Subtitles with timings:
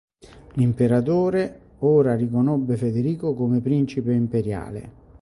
[0.53, 4.89] L'imperatore ora riconobbe Federico come principe imperiale.